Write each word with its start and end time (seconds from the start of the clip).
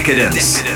Is 0.00 0.06
Decadence. 0.06 0.69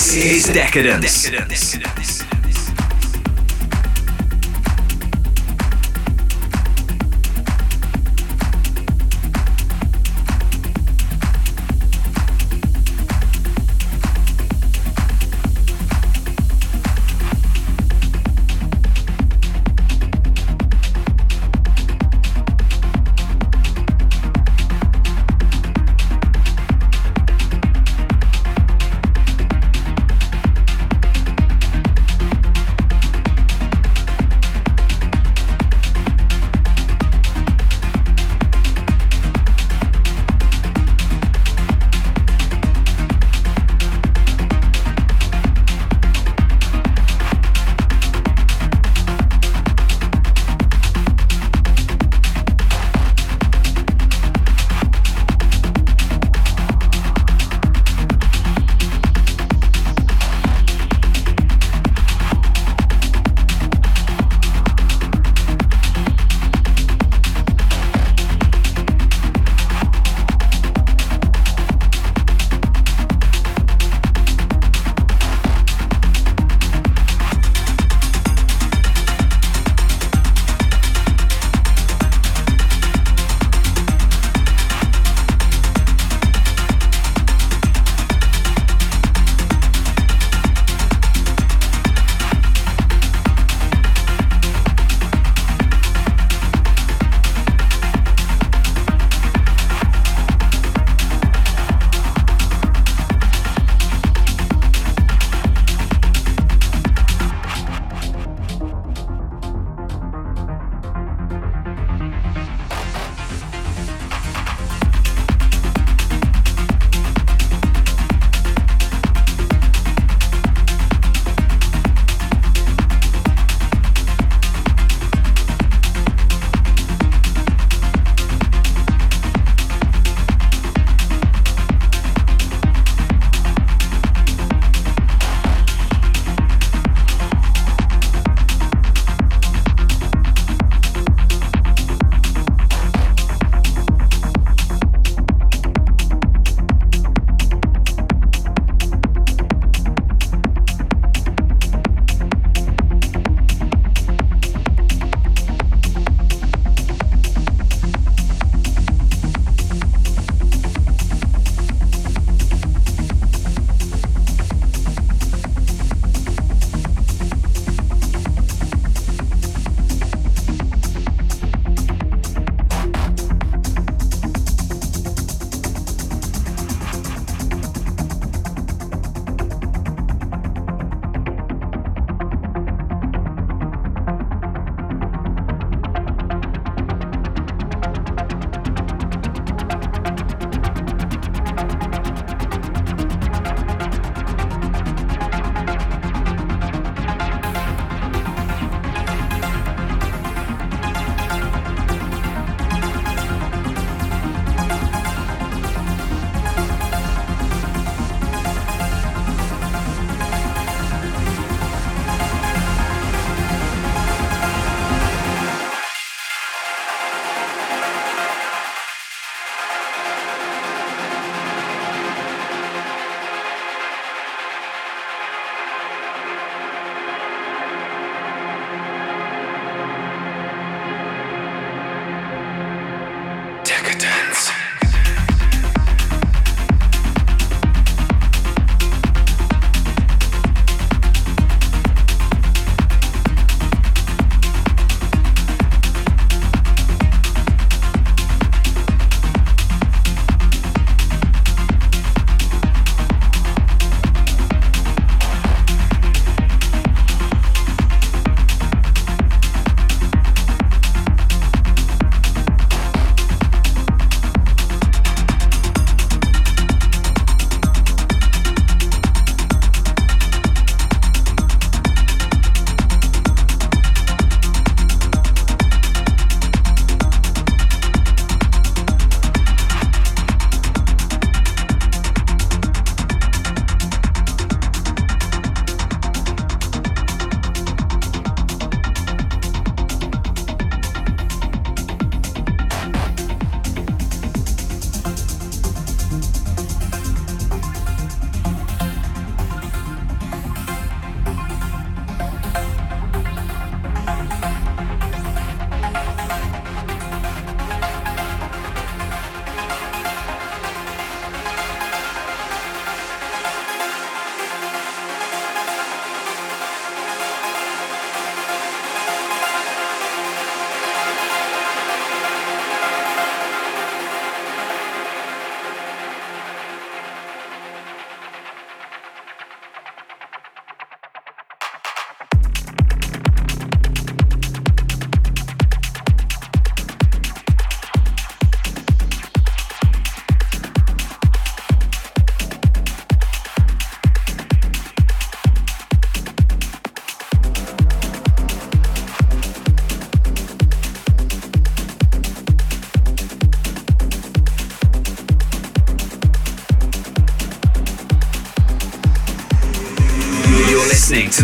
This 0.00 0.16
is 0.16 0.54
Decadence. 0.54 1.24
Decadence. 1.24 1.76
listening 1.76 2.29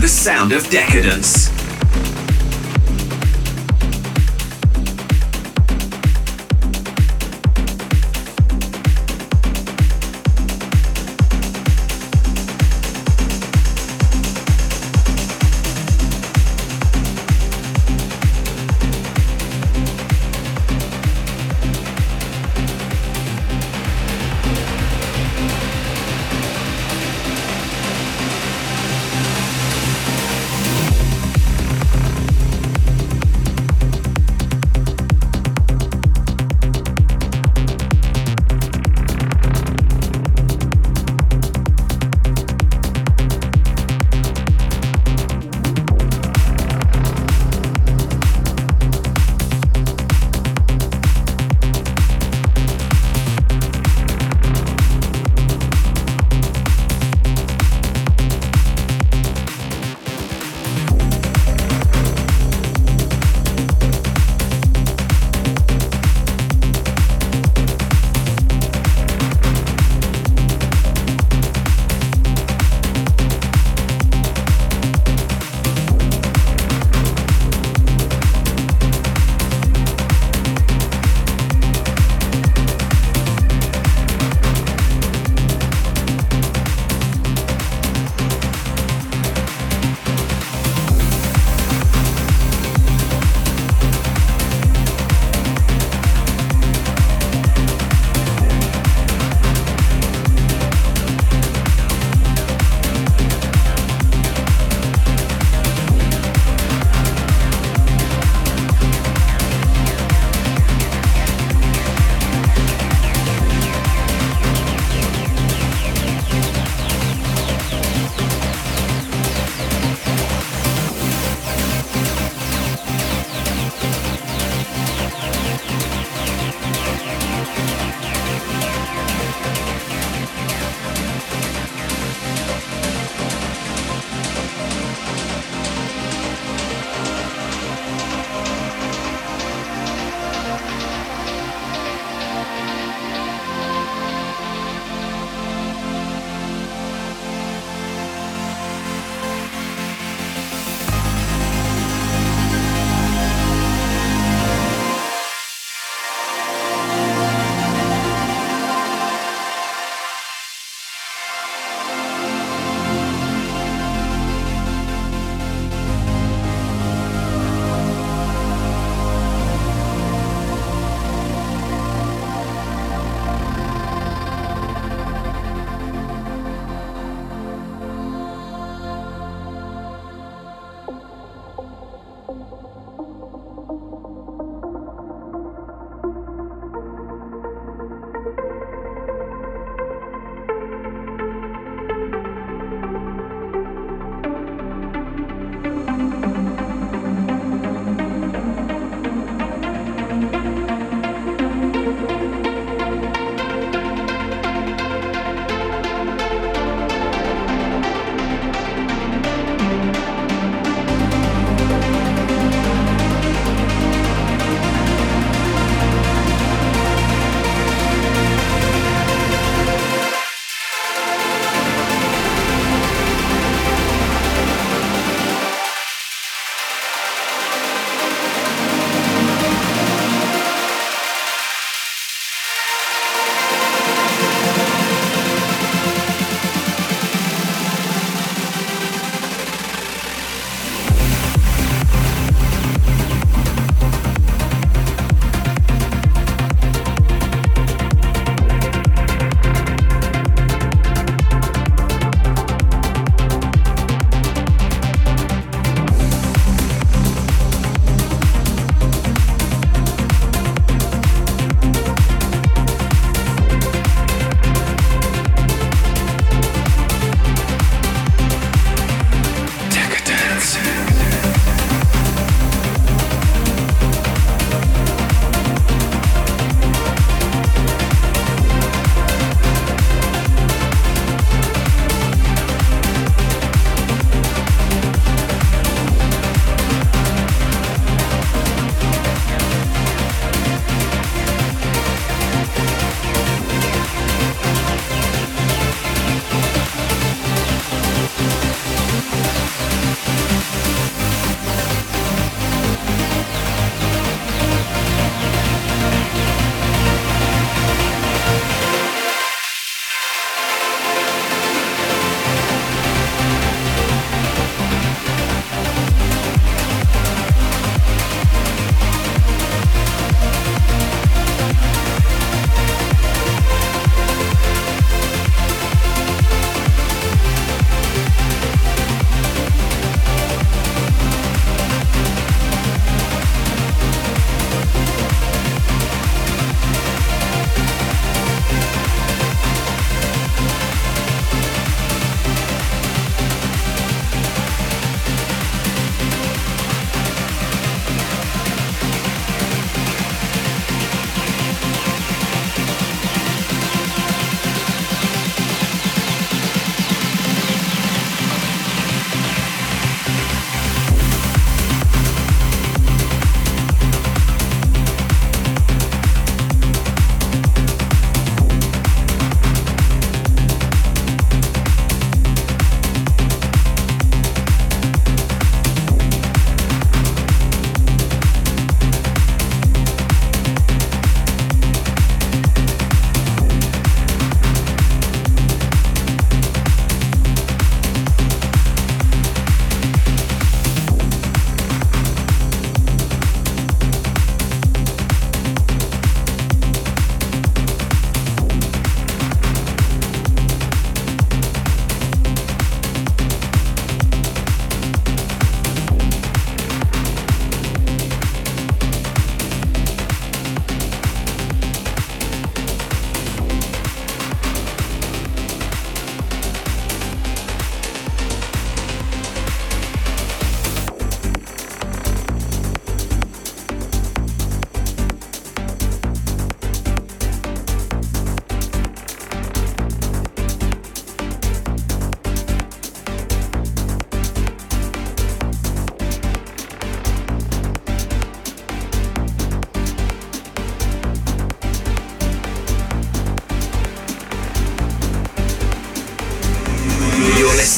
the 0.07 0.11
sound 0.11 0.53
of 0.53 0.71
decadence. 0.71 1.56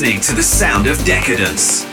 Listening 0.00 0.20
to 0.20 0.32
the 0.32 0.42
sound 0.44 0.87
of 0.87 0.96
decadence. 1.04 1.88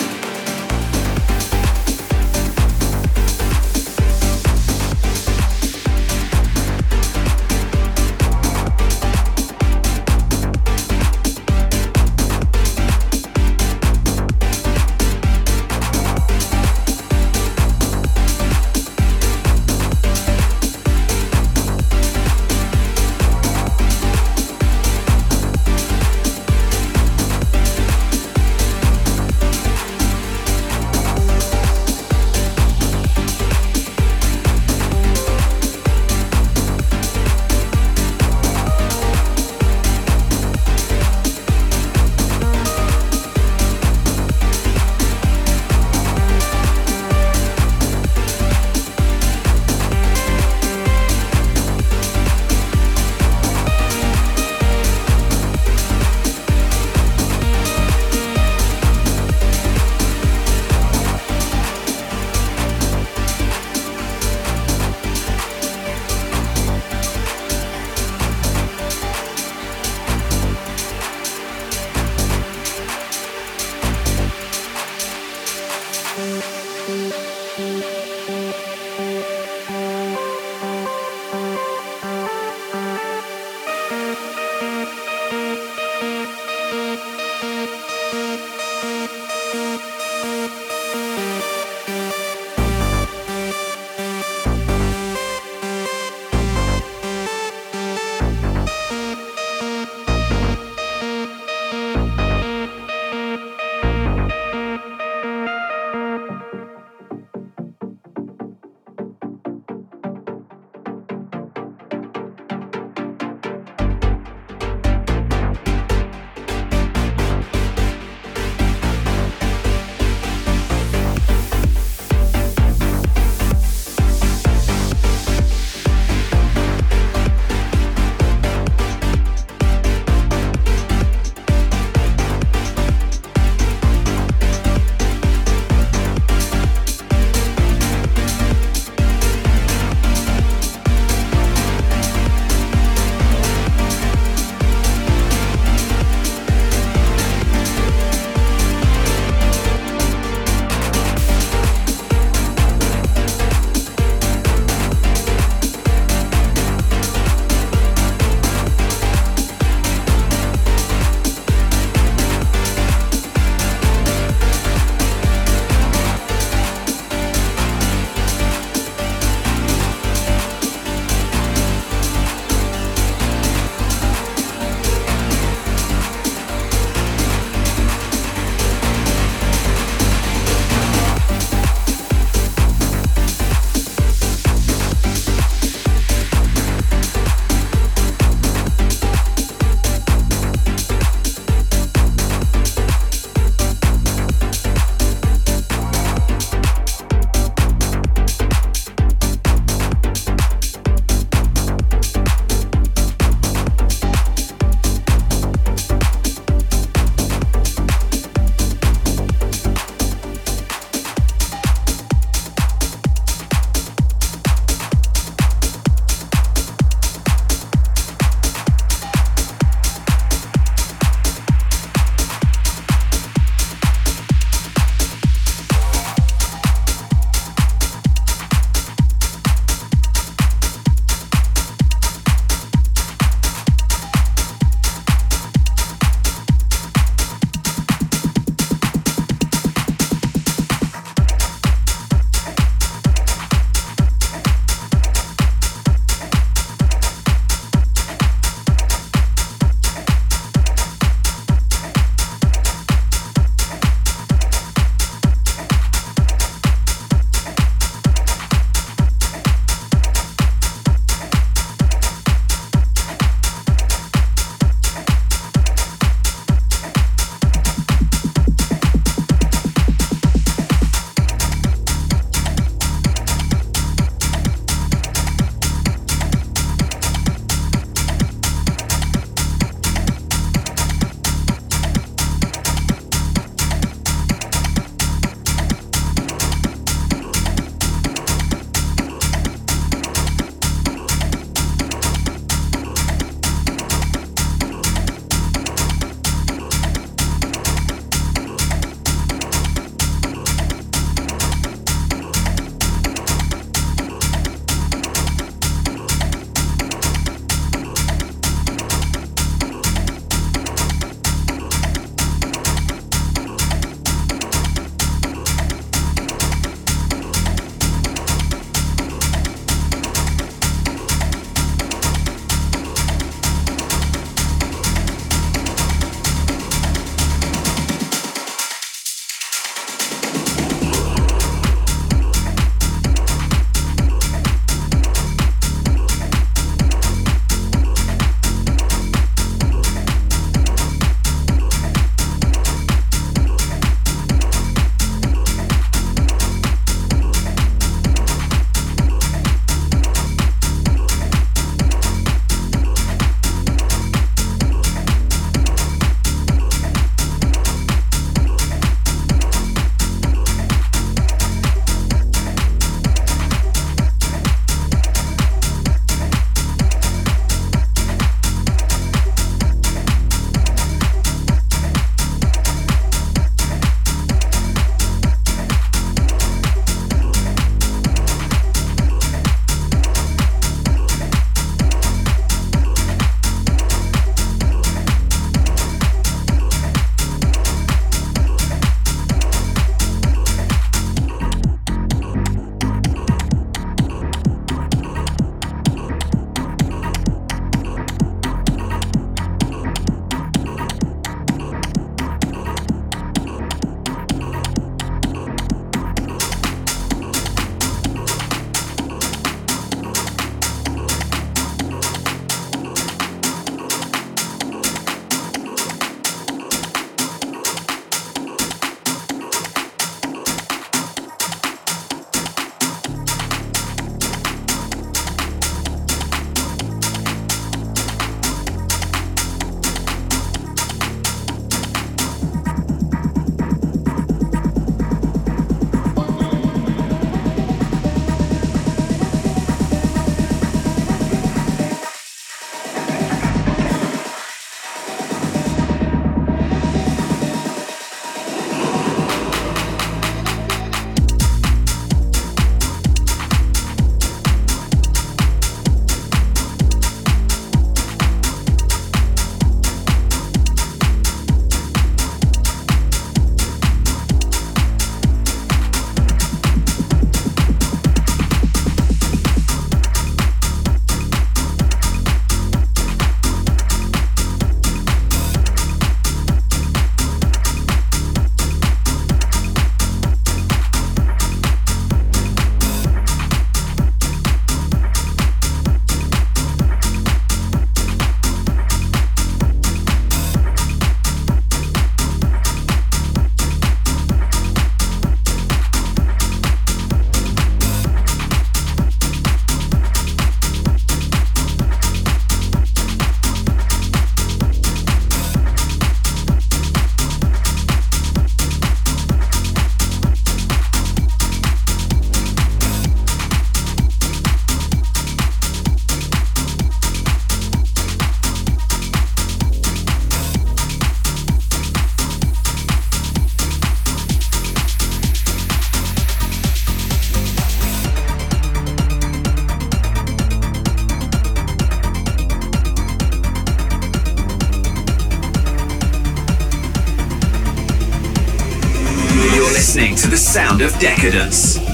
To 540.16 540.30
the 540.30 540.38
sound 540.38 540.82
of 540.82 540.98
decadence. 540.98 541.85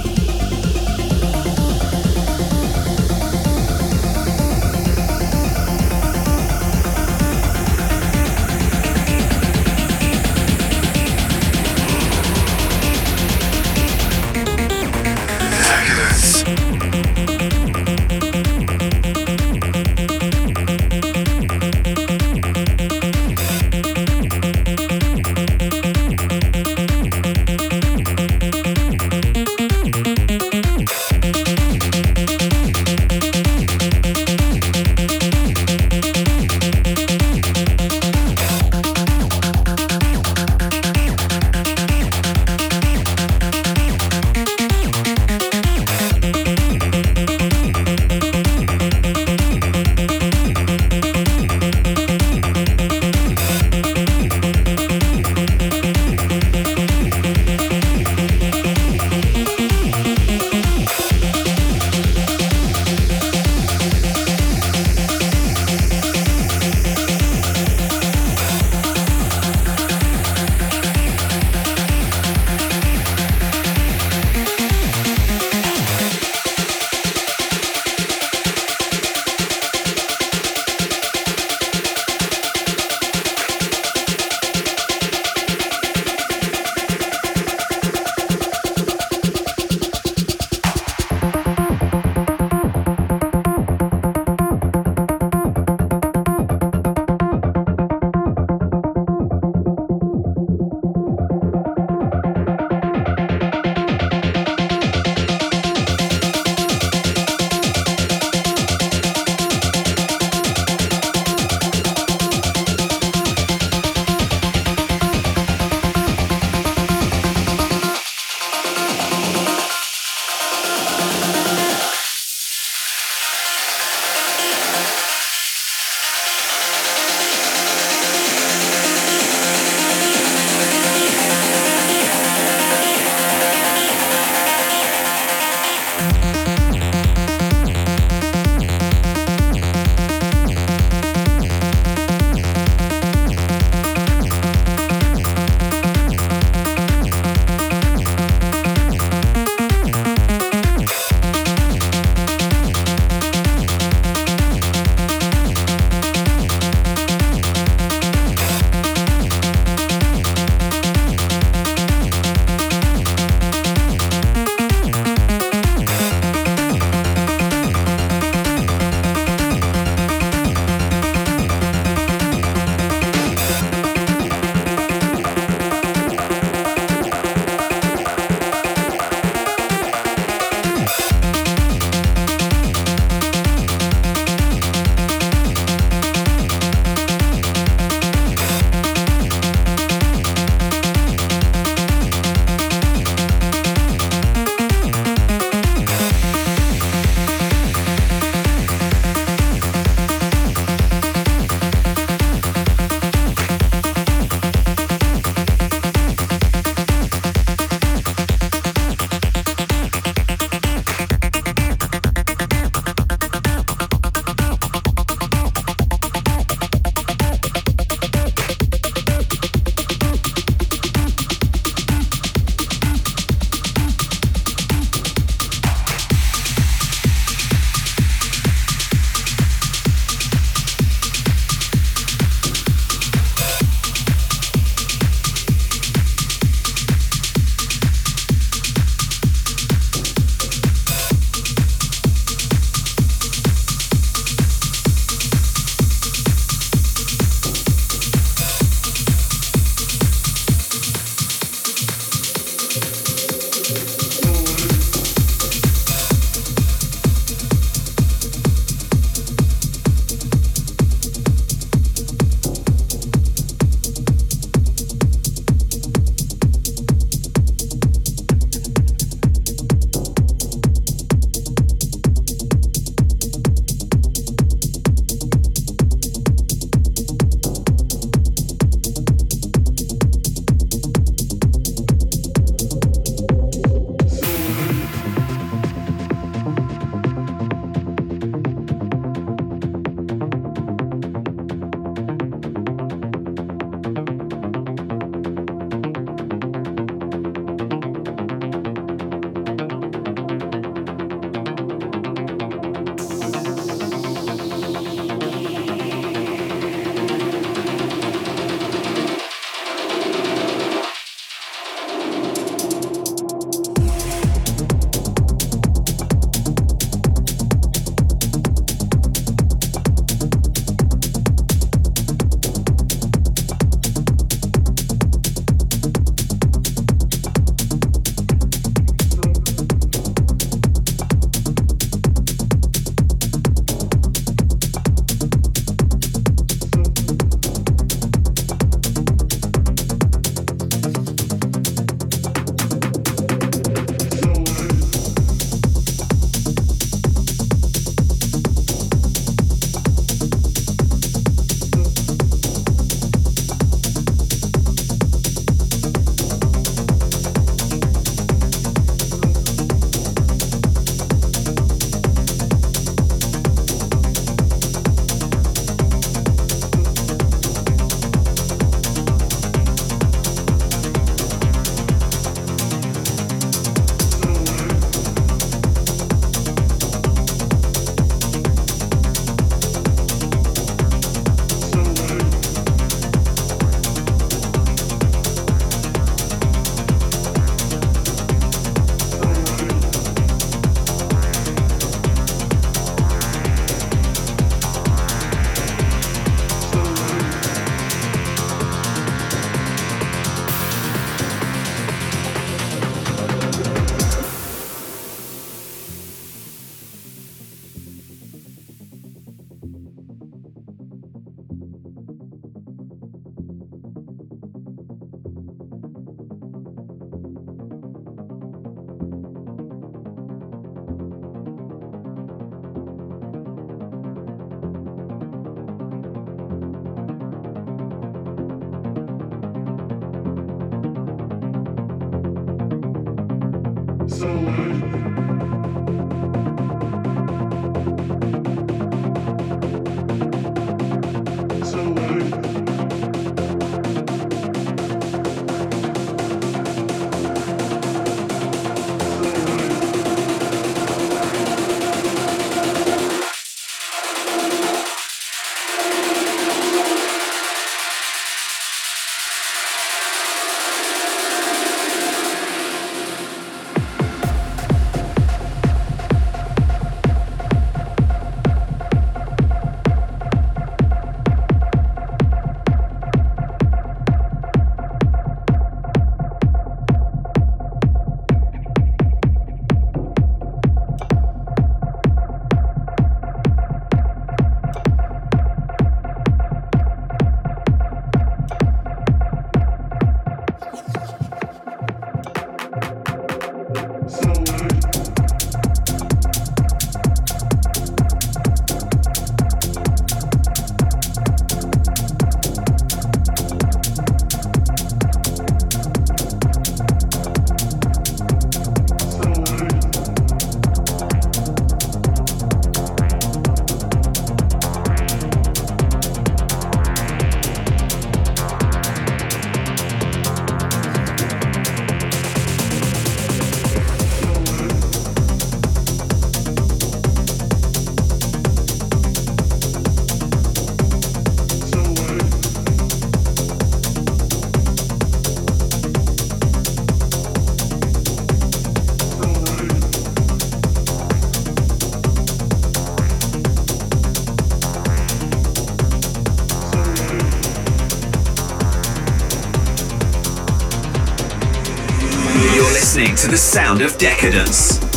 To 552.91 553.29
the 553.29 553.37
sound 553.37 553.81
of 553.81 553.97
decadence. 553.97 554.90